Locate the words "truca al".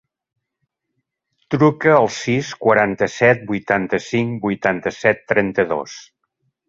1.55-2.09